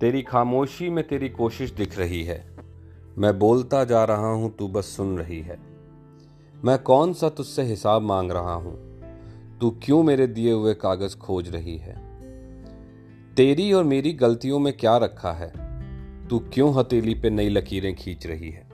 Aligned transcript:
तेरी 0.00 0.22
खामोशी 0.22 0.90
में 0.90 1.08
तेरी 1.08 1.28
कोशिश 1.28 1.70
दिख 1.70 1.98
रही 1.98 2.24
है। 2.24 2.56
मैं 3.18 3.38
बोलता 3.38 3.84
जा 3.84 4.04
रहा 4.04 4.32
हूँ, 4.32 4.56
तू 4.56 4.68
बस 4.68 4.84
सुन 4.84 5.18
रही 5.18 5.40
है। 5.40 5.58
मैं 6.64 6.78
कौन 6.78 7.12
सा 7.12 7.28
तुझसे 7.28 7.62
हिसाब 7.62 8.02
मांग 8.02 8.30
रहा 8.32 8.54
हूँ? 8.54 9.00
तू 9.60 9.70
क्यों 9.70 10.02
मेरे 10.02 10.26
दिए 10.26 10.52
हुए 10.52 10.74
कागज़ 10.74 11.16
खोज 11.16 11.48
रही 11.48 11.76
है? 11.76 11.94
तेरी 13.36 13.72
और 13.72 13.84
मेरी 13.84 14.12
गलतियों 14.12 14.58
में 14.58 14.72
क्या 14.72 14.96
रखा 14.96 15.32
है? 15.32 15.52
तू 16.28 16.38
क्यों 16.38 16.74
हथेली 16.74 17.14
पे 17.14 17.30
नई 17.30 17.48
लकीरें 17.48 17.94
खींच 17.94 18.26
रही 18.26 18.50
है? 18.50 18.70